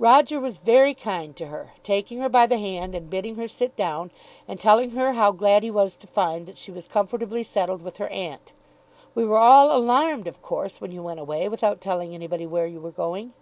[0.00, 3.76] Roger was very kind to her, taking her by the hand, and bidding her sit
[3.76, 4.10] down,
[4.48, 7.98] and telling her how glad he was to find that she was comfortably settled with
[7.98, 8.52] her aunt.
[9.14, 12.80] "We were all alarmed, of course, when you went away without telling anybody where you
[12.80, 13.32] were going."